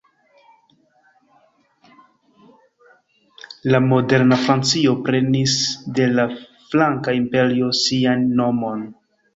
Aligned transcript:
La 3.75 3.83
moderna 3.93 4.41
Francio 4.47 4.97
prenis 5.11 5.63
de 6.01 6.11
la 6.19 6.27
Franka 6.37 7.19
Imperio 7.21 7.73
sian 7.85 8.31
nomon. 8.43 8.87